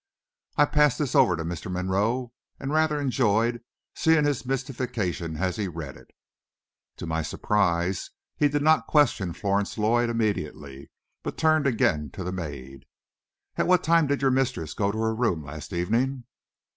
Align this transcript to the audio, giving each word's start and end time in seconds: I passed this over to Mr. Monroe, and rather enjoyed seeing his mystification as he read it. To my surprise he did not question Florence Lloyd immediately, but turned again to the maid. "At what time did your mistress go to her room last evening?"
I 0.57 0.65
passed 0.65 0.97
this 0.97 1.13
over 1.13 1.35
to 1.35 1.43
Mr. 1.43 1.71
Monroe, 1.71 2.33
and 2.59 2.73
rather 2.73 2.99
enjoyed 2.99 3.61
seeing 3.93 4.23
his 4.25 4.47
mystification 4.47 5.37
as 5.37 5.57
he 5.57 5.67
read 5.67 5.95
it. 5.95 6.09
To 6.97 7.05
my 7.05 7.21
surprise 7.21 8.09
he 8.35 8.49
did 8.49 8.63
not 8.63 8.87
question 8.87 9.31
Florence 9.31 9.77
Lloyd 9.77 10.09
immediately, 10.09 10.89
but 11.21 11.37
turned 11.37 11.67
again 11.67 12.09
to 12.13 12.23
the 12.23 12.31
maid. 12.31 12.85
"At 13.57 13.67
what 13.67 13.83
time 13.83 14.07
did 14.07 14.23
your 14.23 14.31
mistress 14.31 14.73
go 14.73 14.91
to 14.91 14.97
her 14.99 15.13
room 15.13 15.43
last 15.43 15.71
evening?" 15.71 16.23